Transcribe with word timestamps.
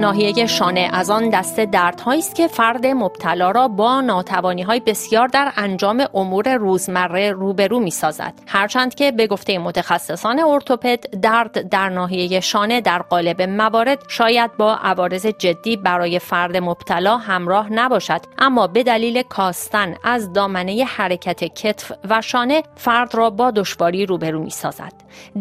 ناحیه 0.00 0.46
شانه 0.46 0.90
از 0.92 1.10
آن 1.10 1.28
دسته 1.28 1.66
دردهایی 1.66 2.20
است 2.20 2.34
که 2.34 2.48
فرد 2.48 2.86
مبتلا 2.86 3.50
را 3.50 3.68
با 3.68 4.00
ناتوانی 4.00 4.62
های 4.62 4.80
بسیار 4.80 5.28
در 5.28 5.52
انجام 5.56 6.04
امور 6.14 6.54
روزمره 6.54 7.32
روبرو 7.32 7.80
می 7.80 7.90
سازد. 7.90 8.34
هرچند 8.46 8.94
که 8.94 9.12
به 9.12 9.26
گفته 9.26 9.58
متخصصان 9.58 10.40
ارتوپد 10.40 11.20
درد 11.20 11.68
در 11.68 11.88
ناحیه 11.88 12.40
شانه 12.40 12.80
در 12.80 12.98
قالب 12.98 13.42
موارد 13.42 14.02
شاید 14.08 14.56
با 14.56 14.74
عوارض 14.74 15.26
جدی 15.26 15.76
برای 15.76 16.18
فرد 16.18 16.56
مبتلا 16.56 17.16
همراه 17.16 17.72
نباشد 17.72 18.20
اما 18.38 18.66
به 18.66 18.82
دلیل 18.82 19.22
کاستن 19.22 19.94
از 20.04 20.32
دامنه 20.32 20.84
حرکت 20.84 21.44
کتف 21.44 21.92
و 22.10 22.20
شانه 22.20 22.62
فرد 22.76 23.14
را 23.14 23.30
با 23.30 23.50
دشواری 23.50 24.06
روبرو 24.06 24.40
می 24.42 24.50
سازد. 24.50 24.92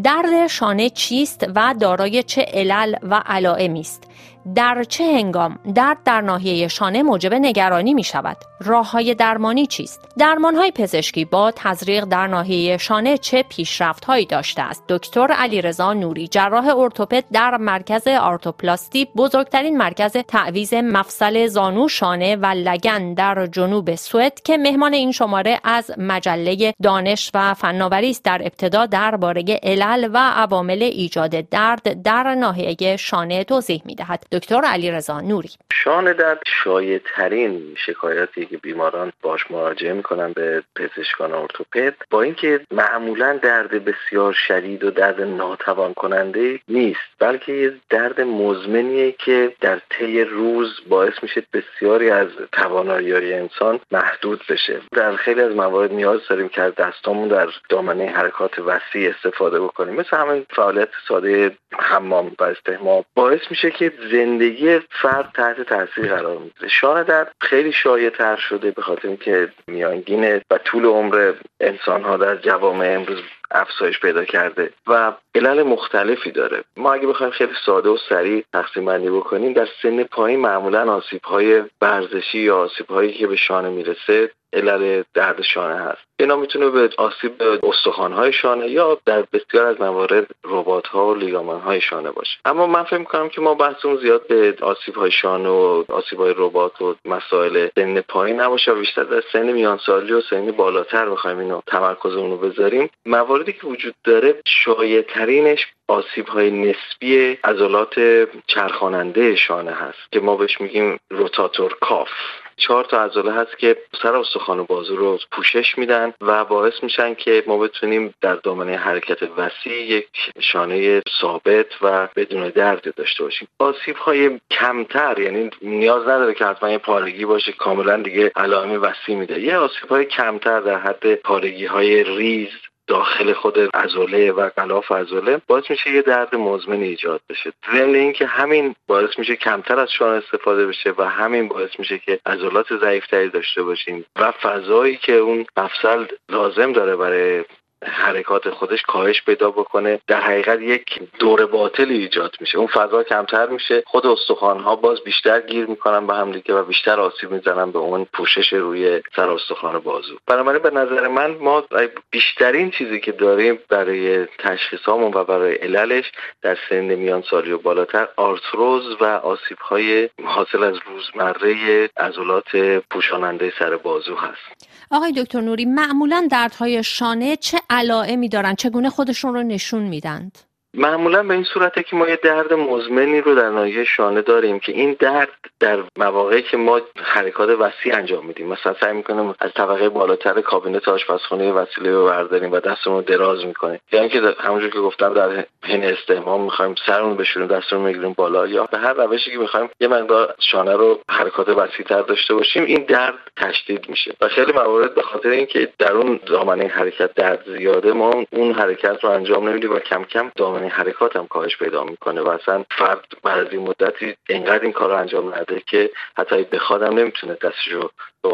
درد 0.04 0.48
شانه 0.48 0.90
چیست 0.90 1.46
و 1.56 1.76
دارای 1.80 2.24
چه 2.24 2.46
علل 2.54 2.96
و 3.04 3.24
علائمی 3.26 3.80
است 3.80 4.10
در 4.56 4.84
چه 4.84 5.04
هنگام؟ 5.04 5.60
درد 5.76 5.98
در 6.06 6.22
ناحیه 6.22 6.68
شانه 6.68 7.04
موجب 7.04 7.34
نگرانی 7.34 7.94
می 7.94 8.04
شود 8.04 8.38
راه 8.62 8.92
های 8.92 9.16
درمانی 9.16 9.66
چیست؟ 9.66 10.08
درمان 10.18 10.56
های 10.56 10.72
پزشکی 10.72 11.26
با 11.26 11.52
تزریق 11.56 12.06
در 12.06 12.28
ناحیه 12.28 12.78
شانه 12.78 13.18
چه 13.18 13.44
پیشرفت 13.44 14.06
هایی 14.06 14.26
داشته 14.26 14.62
است؟ 14.62 14.84
دکتر 14.90 15.32
علیرضا 15.32 15.94
نوری 15.94 16.28
جراح 16.28 16.78
ارتوپد 16.78 17.24
در 17.34 17.58
مرکز 17.58 18.08
آرتوپلاستی 18.08 19.08
بزرگترین 19.16 19.78
مرکز 19.78 20.12
تعویز 20.12 20.74
مفصل 20.74 21.48
زانو 21.48 21.88
شانه 21.88 22.36
و 22.36 22.46
لگن 22.46 23.14
در 23.14 23.46
جنوب 23.46 23.96
سوئد 23.96 24.40
که 24.40 24.58
مهمان 24.58 24.94
این 24.94 25.12
شماره 25.12 25.60
از 25.64 25.92
مجله 25.98 26.74
دانش 26.84 27.32
و 27.34 27.54
فناوری 27.54 28.10
است. 28.10 28.24
در 28.24 28.42
ابتدا 28.42 28.86
درباره 28.86 29.44
علل 29.64 30.10
و 30.14 30.18
عوامل 30.18 30.84
ایجاد 30.84 31.50
درد 31.50 32.02
در 32.02 32.36
ناحیه 32.36 32.98
شانه 32.98 33.44
توضیح 33.44 33.82
می 33.86 33.96
دهد 33.96 34.26
دکتر 34.40 34.62
علیرضا 34.66 35.22
نوری. 35.22 35.50
شانه 35.74 36.14
درد 36.14 36.40
شایع 36.64 37.00
ترین 37.16 37.76
شکایتی 37.78 38.46
که 38.46 38.58
بیماران 38.58 39.12
باش 39.22 39.52
مراجعه 39.52 39.94
می‌کنن 39.94 40.34
به 40.34 40.64
پزشکان 40.76 41.34
ارتوپد 41.34 41.94
با 42.10 42.22
اینکه 42.22 42.60
معمولا 42.72 43.40
درد 43.42 43.86
بسیار 43.86 44.34
شدید 44.34 44.84
و 44.84 44.92
درد 44.92 45.22
ناتوان 45.22 45.94
کننده 45.94 46.60
نیست 46.68 47.00
بلکه 47.20 47.54
یه 47.54 47.74
درد 47.90 48.22
مزمنیه 48.22 49.12
که 49.12 49.54
در 49.62 49.82
طی 49.90 50.24
روز 50.24 50.80
باعث 50.90 51.14
میشه 51.22 51.44
بسیاری 51.54 52.10
از 52.10 52.28
توانایی 52.52 53.34
انسان 53.34 53.80
محدود 53.92 54.42
بشه. 54.50 54.82
در 54.92 55.16
خیلی 55.16 55.42
از 55.42 55.56
موارد 55.56 55.94
نیاز 55.94 56.20
داریم 56.30 56.50
که 56.50 56.62
از 56.62 56.76
دستامون 56.76 57.28
در 57.28 57.48
دامنه 57.70 58.08
حرکات 58.08 58.60
وسیع 58.60 59.10
استفاده 59.10 59.60
بکنیم. 59.60 59.96
مثل 59.96 60.18
همین 60.18 60.46
فعالیت 60.50 60.90
ساده 61.08 61.52
حمام 61.80 62.32
و 62.40 62.44
استحمام. 62.44 63.04
باعث 63.16 63.42
میشه 63.50 63.72
که 63.72 63.94
زندگی 64.30 64.80
فرد 64.80 65.32
تحت 65.34 65.62
تاثیر 65.62 66.16
قرار 66.16 66.38
می‌گیره. 66.38 66.68
شانه 66.68 67.04
درد 67.04 67.32
خیلی 67.42 67.72
شایع 67.72 68.10
تر 68.10 68.36
شده 68.36 68.72
به 68.72 68.82
خاطر 68.82 69.08
اینکه 69.08 69.52
میانگین 69.68 70.42
و 70.52 70.58
طول 70.58 70.86
عمر 70.86 71.34
انسان 71.60 72.04
ها 72.04 72.18
در 72.18 72.36
جوامع 72.36 72.88
امروز 72.88 73.20
افزایش 73.52 74.00
پیدا 74.00 74.26
کرده 74.26 74.70
و 74.88 75.14
علل 75.36 75.64
مختلفی 75.64 76.32
داره. 76.32 76.64
ما 76.78 76.94
اگه 76.94 77.08
بخوایم 77.08 77.32
خیلی 77.32 77.54
ساده 77.66 77.90
و 77.90 77.98
سریع 78.10 78.44
تقسیم 78.54 78.86
بندی 78.86 79.10
بکنیم 79.10 79.54
در 79.54 79.68
سن 79.82 80.04
پایین 80.04 80.40
معمولا 80.40 80.94
آسیب 80.94 81.24
های 81.24 81.64
ورزشی 81.82 82.40
یا 82.40 82.58
آسیب 82.58 82.88
هایی 82.88 83.14
که 83.14 83.28
به 83.28 83.36
شانه 83.36 83.70
می‌رسه 83.70 84.32
علل 84.54 85.04
درد 85.14 85.42
شانه 85.42 85.76
هست. 85.76 86.10
اینا 86.20 86.36
می‌تونه 86.36 86.70
به 86.70 86.90
آسیب 86.98 87.38
به 87.38 87.60
های 87.98 88.34
شانه 88.34 88.70
یا 88.70 88.98
در 89.06 89.22
بسیار 89.34 89.66
از 89.66 89.82
موارد 89.82 90.28
ربات 90.44 90.88
ها 90.88 91.08
و 91.08 91.16
لیگامان 91.16 91.60
های 91.60 91.82
شانه 91.82 92.12
باشه. 92.12 92.38
اما 92.46 92.68
من 92.68 92.84
فکر 92.84 92.98
می‌کنم 92.98 93.30
که 93.30 93.42
ما 93.42 93.54
بحثمون 93.54 93.98
زیاد 93.98 94.28
به 94.28 94.56
آسیب 94.62 94.96
های 94.96 95.12
شانه 95.12 95.50
و 95.50 95.84
آسیب 95.90 96.20
های 96.20 96.34
ربات 96.38 96.82
و 96.82 96.96
مسائل 97.06 97.68
سن 97.76 98.02
پایین 98.02 98.40
نباشه 98.40 98.74
بیشتر 98.74 99.04
در 99.04 99.24
سن 99.34 99.52
میانسالی 99.52 100.14
و 100.14 100.22
سن 100.22 100.52
بالاتر 100.52 101.10
بخوایم 101.10 101.40
اینو 101.40 101.62
تمرکزمون 101.68 102.32
رو 102.32 102.38
بذاریم. 102.38 102.90
مواردی 103.06 103.54
که 103.54 103.68
وجود 103.68 103.96
داره 104.04 104.42
شایع 104.46 105.02
ترینش 105.02 105.68
آسیب 105.88 106.28
های 106.28 106.52
نسبی 106.52 107.38
عضلات 107.44 108.00
چرخاننده 108.48 109.36
شانه 109.36 109.72
هست 109.72 110.12
که 110.12 110.20
ما 110.20 110.36
بهش 110.36 110.62
میگیم 110.62 111.00
روتاتور 111.10 111.78
کاف. 111.82 112.10
چهار 112.60 112.84
تا 112.84 113.04
عضله 113.04 113.32
هست 113.32 113.58
که 113.58 113.78
سر 114.02 114.16
استخوان 114.16 114.64
بازو 114.64 114.96
رو 114.96 115.20
پوشش 115.32 115.78
میدن 115.78 116.14
و 116.22 116.46
باعث 116.46 116.74
میشن 116.84 117.14
که 117.14 117.44
ما 117.48 117.58
بتونیم 117.58 118.14
در 118.22 118.36
دامنه 118.36 118.78
حرکت 118.78 119.18
وسیع 119.38 119.74
یک 119.74 120.08
شانه 120.40 121.02
ثابت 121.22 121.66
و 121.82 122.08
بدون 122.16 122.50
درد 122.50 122.96
داشته 122.96 123.24
باشیم. 123.24 123.48
آسیب 123.60 123.96
های 123.96 124.40
کمتر 124.52 125.20
یعنی 125.20 125.50
نیاز 125.62 126.04
نداره 126.04 126.34
که 126.34 126.46
حتما 126.46 126.70
یه 126.70 126.78
پارگی 126.78 127.26
باشه 127.26 127.52
کاملا 127.52 127.98
دیگه 127.98 128.32
علائم 128.36 128.82
وسیع 128.82 129.16
میده. 129.16 129.42
یه 129.42 129.58
آسیب 129.58 129.90
های 129.90 130.06
کمتر 130.06 130.60
در 130.60 130.78
حد 130.78 131.16
پارگی 131.16 131.66
های 131.66 132.04
ریز 132.04 132.50
داخل 132.90 133.34
خود 133.34 133.60
عضله 133.74 134.32
و 134.32 134.50
غلاف 134.50 134.92
عضله 134.92 135.42
باعث 135.48 135.72
میشه 135.72 135.90
یه 135.92 136.02
درد 136.02 136.36
مزمن 136.36 136.82
ایجاد 136.82 137.22
بشه. 137.30 137.54
ضمن 137.72 137.96
اینکه 137.96 138.26
همین 138.26 138.76
باعث 138.88 139.20
میشه 139.20 139.36
کمتر 139.36 139.80
از 139.80 139.92
شانه 139.92 140.18
استفاده 140.18 140.68
بشه 140.68 140.94
و 140.98 141.04
همین 141.04 141.48
باعث 141.48 141.70
میشه 141.80 141.98
که 141.98 142.20
عضلات 142.26 142.78
ضعیفتری 142.82 143.30
داشته 143.30 143.64
باشیم. 143.64 144.06
و 144.16 144.32
فضایی 144.32 144.98
که 144.98 145.14
اون 145.14 145.46
مفصل 145.58 146.06
لازم 146.30 146.74
داره 146.74 146.96
برای 146.96 147.44
حرکات 147.86 148.50
خودش 148.50 148.82
کاهش 148.82 149.22
پیدا 149.22 149.52
بکنه. 149.52 150.00
در 150.08 150.22
حقیقت 150.22 150.62
یک 150.62 151.00
دور 151.20 151.46
باطلی 151.46 151.98
ایجاد 151.98 152.36
میشه. 152.40 152.58
اون 152.58 152.68
فضا 152.68 153.04
کمتر 153.04 153.48
میشه. 153.48 153.84
خود 153.86 154.06
استخوان 154.06 154.60
ها 154.60 154.76
باز 154.76 155.02
بیشتر 155.06 155.42
گیر 155.42 155.66
می‌کنن 155.66 156.08
به 156.08 156.14
هم 156.14 156.32
دیگه 156.32 156.56
و 156.56 156.64
بیشتر 156.64 157.00
آسیب 157.00 157.32
می‌زنن 157.32 157.72
به 157.72 157.80
اون 157.80 158.06
پوشش 158.14 158.54
روی 158.54 159.02
سر 159.16 159.30
استخوان 159.30 159.80
بازو. 159.80 160.18
بنابراین 160.28 160.62
به 160.62 160.70
نظر 160.70 161.08
من 161.08 161.36
ما 161.36 161.64
بیشترین 162.12 162.72
چیزی 162.72 163.00
که 163.00 163.12
داریم 163.12 163.60
برای 163.70 164.26
تشخیصامون 164.26 165.14
و 165.14 165.24
برای 165.24 165.56
عللش 165.56 166.12
در 166.42 166.58
سن 166.70 166.96
میان 166.96 167.24
سالی 167.30 167.52
و 167.52 167.58
بالاتر 167.58 168.08
آرتروز 168.16 169.02
و 169.02 169.06
آسیب 169.06 169.58
های 169.60 170.10
حاصل 170.24 170.64
از 170.64 170.76
روزمره 170.86 171.90
عضلات 171.98 172.56
پوشاننده 172.92 173.54
سر 173.60 173.76
بازو 173.76 174.16
هست. 174.16 174.66
آقای 174.92 175.12
دکتر 175.12 175.42
نوری 175.42 175.66
معمولا 175.66 176.28
دردهای 176.32 176.84
شانه 176.84 177.36
چه 177.36 177.60
علائمی 177.70 178.30
دارن 178.30 178.56
چگونه 178.56 178.90
خودشون 178.90 179.34
رو 179.34 179.44
نشون 179.44 179.84
میدند؟ 179.84 180.38
معمولا 180.74 181.24
به 181.24 181.34
این 181.34 181.44
صورته 181.44 181.84
که 181.84 181.96
ما 181.96 182.10
یه 182.10 182.20
درد 182.24 182.54
مزمنی 182.54 183.22
رو 183.22 183.36
در 183.36 183.50
ناحیه 183.50 183.84
شانه 183.84 184.22
داریم 184.22 184.60
که 184.60 184.72
این 184.72 184.96
درد 185.00 185.30
در 185.60 185.80
مواقعی 185.98 186.42
که 186.42 186.58
ما 186.58 186.82
حرکات 186.98 187.50
وسیع 187.50 187.96
انجام 187.96 188.26
میدیم. 188.26 188.48
مثلا 188.48 188.76
سعی 188.82 188.94
می‌کنیم 188.94 189.36
از 189.40 189.52
طبقه 189.56 189.90
بالاتر 189.90 190.42
کابینت 190.42 190.88
آشپزخونه 190.88 191.52
وسیله 191.52 191.92
رو 191.92 192.06
برداریم 192.06 192.52
و 192.52 192.60
دستمون 192.60 193.02
دراز 193.02 193.46
می‌کنیم. 193.46 193.80
یعنی 193.92 194.10
که 194.10 194.36
همونجور 194.40 194.70
که 194.70 194.80
گفتم 194.80 195.14
در 195.14 195.46
حین 195.64 195.84
استهمام 195.84 196.42
می‌خوایم 196.42 196.76
سرمون 196.86 197.18
بشوریم 197.18 197.48
دستمون 197.48 197.86
می‌گیریم 197.86 198.14
بالا. 198.14 198.48
یا 198.48 198.66
به 198.66 198.78
هر 198.78 198.94
روشی 198.94 199.32
که 199.32 199.38
می‌خوایم 199.38 199.70
یه 199.80 199.88
مقدار 199.88 200.36
شانه 200.40 200.74
رو 200.74 201.00
حرکات 201.10 201.50
وسیعتر 201.50 202.02
داشته 202.02 202.34
باشیم 202.34 202.64
این 202.64 202.84
درد 202.84 203.14
تشدید 203.38 203.90
میشه. 203.90 204.14
و 204.22 204.28
خیلی 204.28 204.52
موارد 204.52 204.96
به 204.96 205.02
خاطر 205.02 205.30
اینکه 205.30 205.70
در 205.80 205.92
اون 205.92 206.20
دامنه 206.26 206.68
حرکت 206.68 207.14
درد 207.14 207.44
زیاده 207.58 207.94
ما 207.94 208.26
اون 208.32 208.52
حرکت 208.52 209.04
رو 209.04 209.10
انجام 209.10 209.50
نمیدیم 209.50 209.74
و 209.74 209.80
کم 209.80 210.04
کم 210.04 210.32
دامنه 210.36 210.59
حرکات 210.68 211.16
هم 211.16 211.28
کاهش 211.28 211.58
پیدا 211.58 211.84
می‌کنه 211.84 212.22
و 212.22 212.28
اصلا 212.28 212.64
فرد 212.78 213.06
بعد 213.24 213.48
از 213.48 213.54
این 213.54 213.62
مدتی 213.62 214.16
اینقدر 214.30 214.64
این 214.64 214.72
کار 214.72 214.90
رو 214.90 214.96
انجام 214.96 215.34
نده 215.36 215.62
که 215.68 215.90
حتی 216.18 216.44
بخوادم 216.44 217.00
نمی‌تونه 217.00 217.34
دستش 217.34 217.68
رو 217.72 217.92
به 218.24 218.30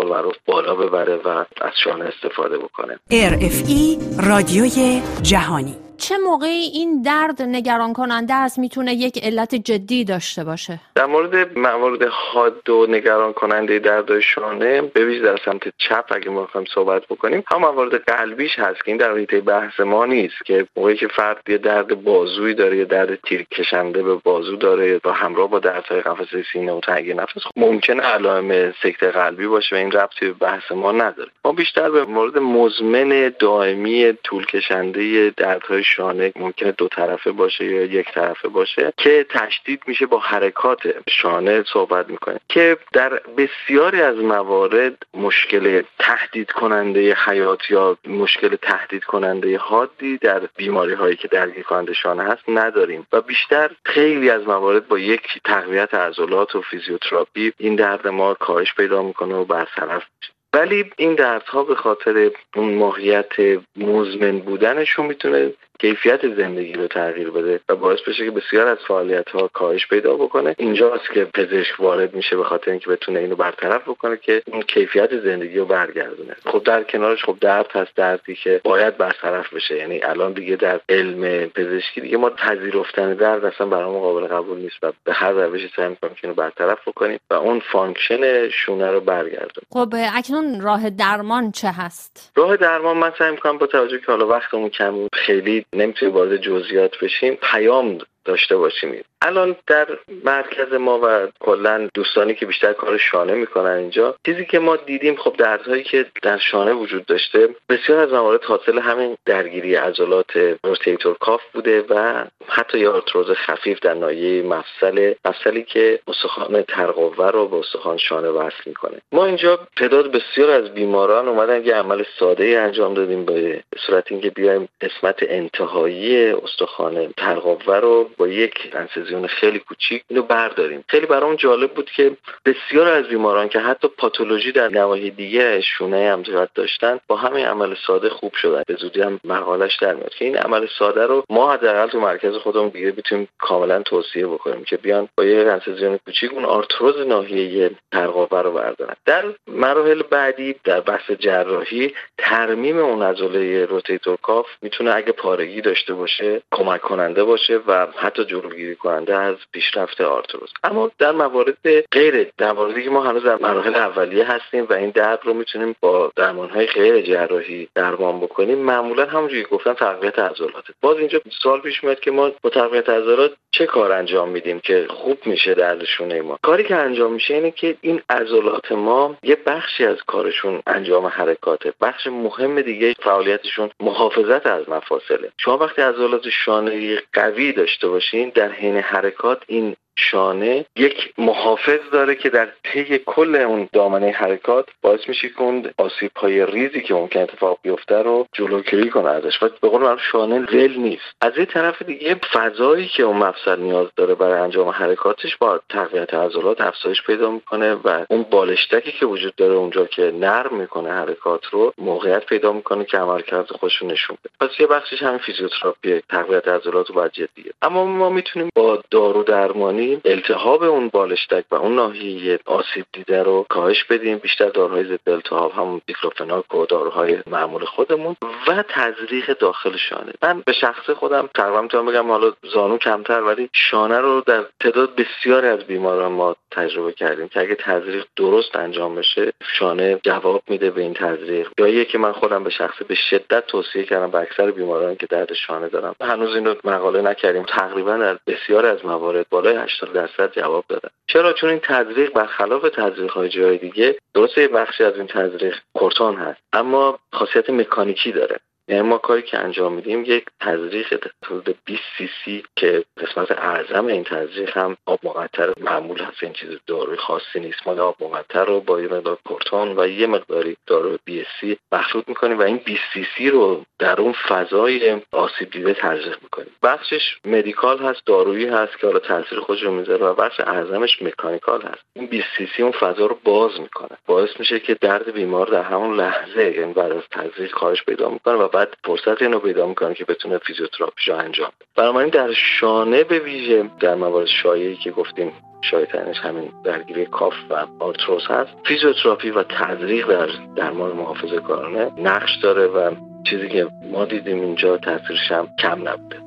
بالا 0.45 0.75
ببره 0.75 1.15
و 1.15 1.27
از 1.61 1.71
شانه 1.83 2.05
استفاده 2.05 2.57
بکنه. 2.57 2.99
RFE 3.11 4.03
رادیوی 4.27 5.01
جهانی. 5.21 5.84
چه 5.97 6.17
موقعی 6.17 6.69
این 6.73 7.01
درد 7.01 7.41
نگران 7.41 7.93
کننده 7.93 8.33
است 8.33 8.59
می‌تونه 8.59 8.93
یک 8.93 9.23
علت 9.23 9.55
جدی 9.55 10.03
داشته 10.03 10.43
باشه؟ 10.43 10.79
در 10.95 11.05
مورد 11.05 11.57
موارد 11.57 12.03
حاد 12.03 12.69
و 12.69 12.85
نگران 12.89 13.33
کننده 13.33 13.79
درد 13.79 14.19
شانه 14.19 14.81
به 14.81 15.05
ویژه 15.05 15.23
در 15.23 15.37
سمت 15.45 15.61
چپ 15.77 16.05
اگه 16.09 16.29
ما 16.29 16.43
بخوایم 16.43 16.67
صحبت 16.73 17.05
بکنیم 17.05 17.43
هم 17.51 17.61
موارد 17.61 17.95
قلبیش 17.95 18.59
هست 18.59 18.85
که 18.85 18.91
این 18.91 18.97
در 18.97 19.17
حیطه 19.17 19.41
بحث 19.41 19.79
ما 19.79 20.05
نیست 20.05 20.45
که 20.45 20.67
موقعی 20.75 20.95
که 20.95 21.07
فرد 21.07 21.41
یه 21.47 21.57
درد 21.57 22.03
بازویی 22.03 22.53
داره 22.53 22.77
یه 22.77 22.85
درد 22.85 23.15
تیر 23.15 23.43
کشنده 23.43 24.03
به 24.03 24.15
بازو 24.15 24.55
داره 24.55 25.01
و 25.05 25.11
همراه 25.11 25.49
با 25.49 25.59
دردهای 25.59 26.01
قفسه 26.01 26.43
سینه 26.53 26.71
و 26.71 26.79
تنگی 26.79 27.13
نفس 27.13 27.37
خب 27.37 27.51
ممکنه 27.55 28.03
علائم 28.03 28.73
سکته 28.83 29.11
قلبی 29.11 29.47
باشه 29.47 29.75
و 29.75 29.79
این 29.79 29.91
ربطی 29.91 30.25
به 30.25 30.33
بحث 30.33 30.71
ما 30.71 30.91
نداره. 30.91 31.29
ما 31.45 31.51
بیشتر 31.51 31.89
به 31.89 32.05
مورد 32.05 32.37
مزمن 32.37 33.31
دائمی 33.39 34.13
طول 34.23 34.45
کشنده 34.45 35.29
دردهای 35.37 35.83
شانه 35.85 36.31
ممکنه 36.35 36.71
دو 36.71 36.87
طرفه 36.87 37.31
باشه 37.31 37.65
یا 37.65 37.83
یک 37.83 38.11
طرفه 38.11 38.47
باشه 38.47 38.93
که 38.97 39.25
تشدید 39.29 39.81
میشه 39.87 40.05
با 40.05 40.19
حرکات 40.19 40.79
شانه 41.09 41.63
صحبت 41.73 42.09
می‌کنه 42.09 42.39
که 42.49 42.77
در 42.93 43.21
بسیاری 43.37 44.01
از 44.01 44.17
موارد 44.17 45.05
مشکل 45.13 45.83
تهدید 45.99 46.51
کننده 46.51 47.17
حیات 47.25 47.71
یا 47.71 47.97
مشکل 48.07 48.55
تهدید 48.55 49.03
کننده 49.03 49.57
حادی 49.57 50.17
در 50.17 50.41
بیماری 50.57 50.93
هایی 50.93 51.15
که 51.15 51.27
درگیر 51.27 51.63
کننده 51.63 51.93
شانه 51.93 52.23
هست 52.23 52.43
نداریم 52.47 53.07
و 53.13 53.21
بیشتر 53.21 53.71
خیلی 53.85 54.29
از 54.29 54.47
موارد 54.47 54.87
با 54.87 54.99
یک 54.99 55.21
تقویت 55.45 55.93
عضلات 55.93 56.55
و 56.55 56.61
فیزیوتراپی 56.61 57.53
این 57.57 57.75
درد 57.75 58.07
ما 58.07 58.33
کاهش 58.33 58.73
پیدا 58.73 59.03
می‌کنه 59.03 59.35
و 59.35 59.45
برطرف 59.45 60.03
میشه. 60.15 60.33
ولی 60.53 60.91
این 60.97 61.15
دردها 61.15 61.63
به 61.63 61.75
خاطر 61.75 62.31
اون 62.55 62.73
ماهیت 62.73 63.33
مزمن 63.75 64.39
بودنشون 64.39 65.05
می‌تونه 65.05 65.53
کیفیت 65.79 66.35
زندگی 66.35 66.73
رو 66.73 66.87
تغییر 66.87 67.29
بده 67.29 67.59
و 67.69 67.75
باعث 67.75 67.99
بشه 68.07 68.25
که 68.25 68.31
بسیار 68.31 68.67
از 68.67 68.77
فعالیت 68.87 69.29
ها 69.29 69.47
کاهش 69.47 69.87
پیدا 69.87 70.15
بکنه. 70.15 70.55
اینجاست 70.57 71.11
که 71.13 71.25
پزشک 71.25 71.79
وارد 71.79 72.15
میشه 72.15 72.37
به 72.37 72.43
خاطر 72.43 72.71
اینکه 72.71 72.89
بتونه 72.89 73.19
اینو 73.19 73.35
برطرف 73.35 73.81
بکنه 73.81 74.17
که 74.17 74.41
اون 74.51 74.61
کیفیت 74.61 75.19
زندگی 75.23 75.57
رو 75.59 75.65
برگردونه. 75.65 76.35
خب 76.45 76.63
در 76.63 76.83
کنارش 76.83 77.25
خب 77.25 77.37
درد 77.41 77.71
هست 77.71 77.95
دردی 77.95 78.35
که 78.35 78.61
باید 78.63 78.97
برطرف 78.97 79.53
بشه. 79.53 79.77
یعنی 79.77 80.03
الان 80.03 80.33
دیگه 80.33 80.55
در 80.55 80.79
علم 80.89 81.49
پزشکی 81.49 82.01
دیگه 82.01 82.17
ما 82.17 82.29
پذیرفتن 82.29 83.13
درد 83.13 83.45
اصلا 83.45 83.67
برای 83.67 83.99
قابل 83.99 84.27
قبول 84.27 84.57
نیست 84.57 84.75
و 84.83 84.91
به 85.03 85.13
هر 85.13 85.31
روشی 85.31 85.69
سعی 85.75 85.87
می‌کنیم 85.87 86.13
که 86.13 86.19
اینو 86.23 86.33
برطرف 86.33 86.87
بکنیم 86.87 87.19
و 87.29 87.33
اون 87.33 87.59
function 87.71 88.49
شونه 88.49 88.91
رو 88.91 88.99
برگردونه 88.99 89.67
خب 89.69 89.93
اکنون 90.15 90.61
راه 90.61 90.89
درمان 90.89 91.51
چه 91.51 91.67
هست؟ 91.67 92.31
راه 92.35 92.57
درمان 92.57 92.97
من 92.97 93.11
سعی 93.19 93.31
می‌کنم 93.31 93.57
با 93.57 93.67
توجه 93.67 93.99
که 93.99 94.05
حالا 94.07 94.27
وقتمون 94.27 94.69
کم 94.69 95.07
خیلی 95.13 95.64
نمی‌تونیم 95.73 96.15
وارد 96.15 96.37
جزئیات 96.37 96.99
بشیم. 97.01 97.37
پیام 97.41 97.97
داشته 98.25 98.57
باشیم. 98.57 99.03
الان 99.21 99.55
در 99.67 99.87
مرکز 100.23 100.73
ما 100.73 100.99
و 101.03 101.27
کلا 101.39 101.89
دوستانی 101.93 102.35
که 102.35 102.45
بیشتر 102.45 102.73
کار 102.73 102.97
شانه 102.97 103.33
می‌کنن 103.33 103.71
اینجا 103.71 104.15
چیزی 104.25 104.45
که 104.45 104.59
ما 104.59 104.75
دیدیم 104.75 105.15
خب 105.15 105.35
دردهایی 105.37 105.83
که 105.83 106.05
در 106.21 106.37
شانه 106.37 106.73
وجود 106.73 107.05
داشته 107.05 107.49
بسیار 107.69 107.99
از 107.99 108.13
موارد 108.13 108.43
حاصل 108.43 108.79
همین 108.79 109.17
درگیری 109.25 109.75
عضلات 109.75 110.57
روتیتور 110.63 111.17
کاف 111.19 111.41
بوده 111.53 111.85
و 111.89 112.25
حتی 112.47 112.79
یا 112.79 112.93
آرتروز 112.93 113.31
خفیف 113.31 113.79
در 113.79 113.93
ناحیه 113.93 114.43
مفصل 114.43 115.13
مفصلی 115.25 115.63
که 115.63 115.99
استخوان 116.07 116.61
ترقوه 116.61 117.31
رو 117.31 117.47
به 117.47 117.57
استخوان 117.57 117.97
شانه 117.97 118.29
وصل 118.29 118.63
می‌کنه. 118.65 118.97
ما 119.11 119.25
اینجا 119.25 119.59
تعداد 119.77 120.11
بسیار 120.11 120.49
از 120.49 120.73
بیماران 120.73 121.27
اومدن 121.27 121.65
یه 121.65 121.75
عمل 121.75 122.03
ساده 122.19 122.59
انجام 122.59 122.93
دادیم 122.93 123.25
به 123.25 123.63
صورت 123.87 124.11
اینکه 124.11 124.29
بیایم 124.29 124.67
قسمت 124.81 125.15
انتهایی 125.21 126.31
استخوان 126.31 127.13
ترقوه 127.17 127.75
رو 127.77 128.09
با 128.17 128.27
یک 128.27 128.73
انسزیون 128.73 129.27
خیلی 129.27 129.59
کوچیک 129.59 130.03
اینو 130.07 130.21
برداریم. 130.21 130.83
خیلی 130.87 131.05
برام 131.05 131.35
جالب 131.35 131.73
بود 131.73 131.91
که 131.91 132.17
بسیار 132.45 132.87
از 132.87 133.07
بیماران 133.07 133.49
که 133.49 133.59
حتی 133.59 133.87
پاتولوژی 133.87 134.51
در 134.51 134.69
نواحی 134.69 135.11
دیگه 135.11 135.61
شونه 135.61 136.11
هم 136.11 136.23
داشتن 136.55 136.99
با 137.07 137.15
همین 137.15 137.45
عمل 137.45 137.75
ساده 137.87 138.09
خوب 138.09 138.33
شدن. 138.33 138.63
به 138.67 138.75
زودی 138.75 139.01
هم 139.01 139.19
مقالش 139.23 139.75
در 139.75 139.93
میاد. 139.93 140.13
که 140.13 140.25
این 140.25 140.37
عمل 140.37 140.67
ساده 140.79 141.05
رو 141.05 141.23
ما 141.29 141.53
حداقل 141.53 141.87
تو 141.87 141.99
مرکز 141.99 142.35
خودمون 142.35 142.69
دیگه 142.69 142.91
بتونیم 142.91 143.27
کاملا 143.39 143.81
توصیه 143.81 144.27
بکنیم 144.27 144.63
که 144.63 144.77
بیان 144.77 145.09
با 145.17 145.25
یک 145.25 145.47
انسیزیون 145.47 145.97
کوچیک 145.97 146.33
اون 146.33 146.45
آرتروز 146.45 147.07
ناحیه 147.07 147.71
ترقوه 147.91 148.41
رو 148.41 148.51
بردارن. 148.51 148.95
در 149.05 149.25
مراحل 149.47 150.01
بعدی 150.01 150.55
در 150.63 150.81
بحث 150.81 151.11
جراحی 151.11 151.93
ترمیم 152.17 152.77
اون 152.77 153.03
عضله 153.03 153.65
rotator 153.65 154.17
cuff 154.21 154.47
می‌تونه 154.61 154.95
اگه 154.95 155.11
پارگی 155.11 155.61
داشته 155.61 155.93
باشه 155.93 156.41
کمک 156.51 156.81
کننده 156.81 157.23
باشه 157.23 157.59
و 157.67 157.87
حتی 158.05 158.25
جلوگیری 158.25 158.75
کننده 158.75 159.15
از 159.15 159.35
پیشرفت 159.51 160.01
آرتروز 160.01 160.49
اما 160.63 160.91
در 160.97 161.11
موارد 161.11 161.81
غیر 161.91 162.31
در 162.37 162.51
موردی 162.51 162.83
که 162.83 162.89
ما 162.89 163.03
هنوز 163.03 163.23
در 163.23 163.35
مراحل 163.35 163.75
اولیه 163.75 164.31
هستیم 164.31 164.67
و 164.69 164.73
این 164.73 164.89
درد 164.89 165.19
رو 165.23 165.33
می‌تونیم 165.33 165.75
با 165.79 166.11
های 166.53 166.65
غیر 166.65 167.01
جراحی 167.01 167.67
درمان 167.75 168.19
بکنیم 168.19 168.57
معمولا 168.57 169.05
همونجوری 169.05 169.43
گفتن 169.43 169.73
تقویت 169.73 170.19
عضلات 170.19 170.63
باز 170.81 170.97
اینجا 170.97 171.21
سوال 171.43 171.61
پیش 171.61 171.83
میاد 171.83 171.99
که 171.99 172.11
ما 172.11 172.31
با 172.41 172.49
تقویت 172.49 172.89
عضلات 172.89 173.31
چه 173.51 173.65
کار 173.65 173.91
انجام 173.91 174.29
میدیم 174.29 174.59
که 174.59 174.85
خوب 174.89 175.17
میشه 175.25 175.53
دردشون 175.53 176.21
ما 176.21 176.39
کاری 176.41 176.63
که 176.63 176.75
انجام 176.75 177.13
میشه 177.13 177.33
اینه 177.33 177.51
که 177.51 177.77
این 177.81 178.01
عضلات 178.09 178.71
ما 178.71 179.17
یه 179.23 179.37
بخشی 179.45 179.85
از 179.85 179.97
کارشون 180.07 180.61
انجام 180.67 181.05
حرکاته. 181.05 181.73
بخش 181.81 182.07
مهم 182.07 182.61
دیگه 182.61 182.93
فعالیتشون 183.03 183.69
محافظت 183.79 184.47
از 184.47 184.69
مفاصله. 184.69 185.31
شما 185.37 185.57
وقتی 185.57 185.81
عضلات 185.81 186.29
شانه 186.29 187.01
قوی 187.13 187.51
داشته 187.51 187.87
باشین 187.95 188.31
در 188.35 188.51
حین 188.51 188.77
حرکات 188.77 189.43
این 189.47 189.75
شانه 189.97 190.65
یک 190.75 191.13
محافظ 191.17 191.79
داره 191.91 192.15
که 192.15 192.29
در 192.29 192.47
طی 192.63 192.99
کل 193.05 193.35
اون 193.35 193.69
دامنه 193.73 194.11
حرکات 194.11 194.69
باعث 194.81 194.99
میشه 195.07 195.29
که 195.29 195.41
اون 195.41 195.69
آسیب 195.77 196.11
های 196.15 196.45
ریزی 196.45 196.81
که 196.81 196.93
ممکن 196.93 197.19
اتفاق 197.19 197.59
بیفته 197.61 197.95
رو 197.95 198.27
جلوگیری 198.33 198.89
کنه 198.89 199.09
ازش. 199.09 199.43
و 199.43 199.49
به 199.61 199.69
قول 199.69 199.81
من 199.81 199.97
شانه 200.11 200.39
ول 200.39 200.75
نیست. 200.77 201.03
از 201.21 201.37
یه 201.37 201.45
طرف 201.45 201.81
دیگه 201.81 202.15
فضایی 202.33 202.87
که 202.87 203.03
اون 203.03 203.17
مفصل 203.17 203.59
نیاز 203.59 203.87
داره 203.95 204.15
برای 204.15 204.39
انجام 204.39 204.67
حرکاتش 204.67 205.37
با 205.37 205.59
تقویت 205.69 206.13
عضلات 206.13 206.61
افزایش 206.61 207.03
پیدا 207.03 207.31
می‌کنه 207.31 207.73
و 207.73 208.05
اون 208.09 208.23
بالشتکی 208.23 208.91
که 208.91 209.05
وجود 209.05 209.35
داره 209.35 209.53
اونجا 209.53 209.85
که 209.85 210.11
نرم 210.19 210.55
می‌کنه 210.55 210.91
حرکات 210.91 211.45
رو 211.45 211.73
موقعیت 211.77 212.25
پیدا 212.25 212.53
می‌کنه 212.53 212.85
که 212.85 212.97
عملکرد 212.97 213.51
خودش 213.51 213.83
نشون 213.83 214.17
بده. 214.23 214.49
پس 214.49 214.59
یه 214.59 214.67
بخشش 214.67 215.03
همین 215.03 215.17
فیزیوتراپی 215.17 216.01
تقویت 216.09 216.47
عضلات 216.47 216.89
و 216.89 216.93
باید 216.93 217.11
جدیه. 217.11 217.53
اما 217.61 217.85
ما 217.85 218.09
می‌تونیم 218.09 218.49
با 218.55 218.81
دارو 218.91 219.23
درمانی 219.23 219.84
التهاب 220.05 220.63
اون 220.63 220.89
بالشتک 220.89 221.45
و 221.51 221.55
اون 221.55 221.75
ناحیه 221.75 222.39
آسیب 222.45 222.85
دیده 222.93 223.23
رو 223.23 223.45
کاهش 223.49 223.83
بدیم. 223.83 224.17
بیشتر 224.17 224.49
داروهای 224.49 224.83
ضد 224.83 225.09
التهاب 225.09 225.51
همون 225.51 225.81
دیکلوفناک 225.87 226.55
و 226.55 226.65
داروهای 226.65 227.17
معمول 227.27 227.65
خودمون 227.65 228.15
و 228.47 228.63
تزریق 228.69 229.37
داخل 229.37 229.77
شانه. 229.77 230.11
من 230.23 230.41
به 230.45 230.53
شخص 230.53 230.89
خودم 230.89 231.29
تقریبا 231.35 231.61
می‌تونم 231.61 231.85
بگم 231.85 232.11
حالا 232.11 232.31
زانو 232.53 232.77
کمتر 232.77 233.21
ولی 233.21 233.49
شانه 233.53 233.99
رو 233.99 234.21
در 234.21 234.45
تعداد 234.59 234.95
بسیاری 234.95 235.47
از 235.47 235.59
بیماران 235.59 236.11
ما 236.11 236.35
تجربه 236.51 236.91
کردیم 236.91 237.27
که 237.27 237.39
اگه 237.39 237.55
تزریق 237.55 238.05
درست 238.15 238.55
انجام 238.55 238.95
بشه 238.95 239.33
شانه 239.59 239.99
جواب 240.03 240.43
میده 240.47 240.71
به 240.71 240.81
این 240.81 240.93
تزریق. 240.93 241.49
یا 241.57 241.83
که 241.83 241.97
من 241.97 242.11
خودم 242.11 242.43
به 242.43 242.49
شخصه 242.49 242.83
به 242.87 242.95
شدت 242.95 243.47
توصیه 243.47 243.83
کردم 243.83 244.11
به 244.11 244.19
اکثر 244.19 244.51
بیماران 244.51 244.95
که 244.95 245.05
درد 245.05 245.33
شانه 245.33 245.67
دارم 245.69 245.95
هنوز 246.01 246.35
اینو 246.35 246.55
مقاله 246.63 247.01
نکردیم. 247.01 247.43
تقریبا 247.43 247.97
در 247.97 248.17
بسیار 248.27 248.65
از 248.65 248.85
موارد 248.85 249.25
بالای 249.29 249.55
80 249.83 249.93
درصد 249.93 250.33
جواب 250.33 250.65
دادن. 250.69 250.89
چرا؟ 251.07 251.33
چون 251.33 251.49
این 251.49 251.59
تزریق 251.59 252.13
برخلاف 252.13 252.69
تزریق 252.69 253.11
های 253.11 253.29
جای 253.29 253.57
دیگه 253.57 253.95
درسته 254.13 254.47
بخشی 254.47 254.83
از 254.83 254.95
این 254.97 255.07
تزریق 255.07 255.55
کورتون 255.73 256.15
هست 256.15 256.41
اما 256.53 256.99
خاصیت 257.13 257.49
مکانیکی 257.49 258.11
داره. 258.11 258.39
یعنی 258.67 258.81
ما 258.81 258.97
کاری 258.97 259.21
که 259.21 259.37
انجام 259.37 259.73
میدیم 259.73 260.03
یک 260.07 260.25
تزریق 260.39 261.07
حدود 261.25 261.55
20 261.65 261.81
سی 261.97 262.09
سی 262.25 262.43
که 262.55 262.83
قسمت 262.97 263.31
اعظم 263.31 263.85
این 263.85 264.03
تزریق 264.03 264.57
هم 264.57 264.77
آب 264.85 264.99
مقطر 265.03 265.53
معمول 265.61 265.99
هست. 265.99 266.23
این 266.23 266.33
چیز 266.33 266.49
داروی 266.67 266.97
خاصی 266.97 267.39
نیست. 267.39 267.67
ما 267.67 267.83
آب 267.83 267.95
مقطر 268.03 268.45
رو 268.45 268.61
با 268.61 268.81
یه 268.81 268.87
مقدار 268.87 269.17
کورتون 269.25 269.79
و 269.79 269.87
یه 269.87 270.07
مقداری 270.07 270.57
داروی 270.67 270.97
بی‌حسی 271.05 271.57
مخلوط 271.71 272.07
می‌کنیم 272.07 272.39
و 272.39 272.41
این 272.41 272.57
20 272.57 272.81
سی 272.93 273.07
سی 273.17 273.29
رو 273.29 273.63
در 273.79 274.01
اون 274.01 274.13
فضای 274.27 275.01
آسیب 275.11 275.51
دیده 275.51 275.73
تزریق 275.73 276.17
می‌کنیم. 276.23 276.51
بخشش 276.63 277.17
medical 277.25 277.79
هست 277.79 278.05
دارویی 278.05 278.45
هست 278.45 278.79
که 278.79 278.87
حالا 278.87 278.99
تاثیر 278.99 279.39
خودش 279.39 279.63
رو 279.63 279.71
می‌ذاره 279.71 280.05
و 280.05 280.13
بخش 280.13 280.39
اعظمش 280.39 281.01
مکانیکال 281.01 281.61
هست. 281.61 281.81
این 281.95 282.05
20 282.05 282.27
سی 282.37 282.49
سی 282.57 282.63
اون 282.63 282.71
فضا 282.71 283.05
رو 283.05 283.17
باز 283.23 283.59
می‌کنه. 283.59 283.97
باعث 284.05 284.29
میشه 284.39 284.59
که 284.59 284.73
درد 284.81 285.13
بیمار 285.13 285.47
در 285.47 285.63
همون 285.63 285.95
لحظه 285.95 286.51
یعنی 286.57 286.73
بعد 286.73 286.91
از 286.91 287.03
تزریق 287.11 287.51
کاهش 287.51 287.83
پیدا 287.83 288.09
می‌کنه 288.09 288.35
و 288.35 288.47
بعد 288.55 288.73
فرصت 288.83 289.21
اینو 289.21 289.39
پیدا 289.39 289.67
می‌کنه 289.67 289.93
که 289.93 290.05
بتونه 290.05 290.37
فیزیوتراپیشو 290.37 291.15
انجام 291.15 291.51
بنابراین 291.75 292.09
در 292.09 292.33
شانه 292.33 293.03
به 293.03 293.19
ویژه 293.19 293.69
در 293.79 293.95
موارد 293.95 294.27
شایعی 294.27 294.75
که 294.75 294.91
گفتیم 294.91 295.31
شایعترینش 295.61 296.17
همین 296.17 296.51
درگیری 296.63 297.05
cuff 297.05 297.33
و 297.49 297.65
آرتروز 297.79 298.27
هست 298.27 298.51
فیزیوتراپی 298.65 299.29
و 299.29 299.43
تزریق 299.43 300.07
در 300.07 300.29
درمان 300.55 300.91
محافظه 300.91 301.39
کارانه 301.39 301.91
نقش 301.97 302.35
داره 302.43 302.67
و 302.67 302.95
چیزی 303.29 303.49
که 303.49 303.67
ما 303.91 304.05
دیدیم 304.05 304.41
اینجا 304.41 304.77
تاثیرش 304.77 305.31
هم 305.31 305.47
کم 305.59 305.89
نبوده. 305.89 306.24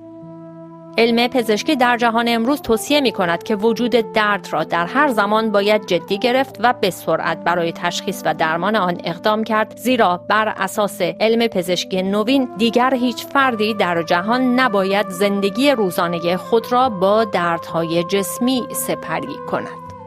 علم 0.99 1.29
پزشکی 1.29 1.77
در 1.77 1.97
جهان 1.97 2.29
امروز 2.29 2.63
توصیه 2.63 3.01
می 3.01 3.13
کند 3.13 3.43
که 3.43 3.57
وجود 3.57 3.91
درد 3.91 4.49
را 4.53 4.65
در 4.65 4.87
هر 4.87 5.09
زمان 5.09 5.53
باید 5.53 5.87
جدی 5.87 6.19
گرفت 6.19 6.57
و 6.61 6.73
به 6.81 6.91
سرعت 6.91 7.45
برای 7.45 7.73
تشخیص 7.73 8.23
و 8.25 8.35
درمان 8.35 8.77
آن 8.77 9.01
اقدام 9.05 9.45
کرد 9.45 9.77
زیرا 9.77 10.17
بر 10.29 10.55
اساس 10.57 11.01
علم 11.01 11.47
پزشکی 11.47 12.03
نوین 12.03 12.49
دیگر 12.57 12.95
هیچ 12.95 13.27
فردی 13.27 13.75
در 13.75 14.03
جهان 14.03 14.61
نباید 14.61 15.09
زندگی 15.09 15.71
روزانه 15.71 16.37
خود 16.37 16.73
را 16.73 16.89
با 16.89 17.25
دردهای 17.25 18.05
جسمی 18.05 18.67
سپری 18.73 19.37
کند. 19.51 19.98